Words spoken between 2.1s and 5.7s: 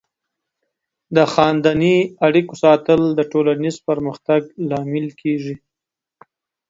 اړیکو ساتل د ټولنیز پرمختګ لامل کیږي.